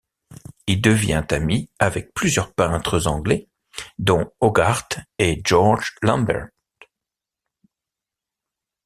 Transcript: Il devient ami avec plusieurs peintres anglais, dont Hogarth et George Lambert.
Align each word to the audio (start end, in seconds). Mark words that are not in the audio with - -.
Il 0.65 0.81
devient 0.81 1.23
ami 1.29 1.69
avec 1.77 2.11
plusieurs 2.15 2.55
peintres 2.55 3.05
anglais, 3.05 3.47
dont 3.99 4.31
Hogarth 4.39 4.97
et 5.19 5.39
George 5.45 5.95
Lambert. 6.01 6.47